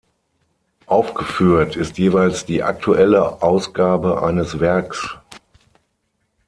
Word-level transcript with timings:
Aufgeführt 0.87 1.75
ist 1.75 1.99
jeweils 1.99 2.43
die 2.43 2.63
aktuelle 2.63 3.43
Ausgabe 3.43 4.23
eines 4.23 4.59
Werks. 4.59 5.15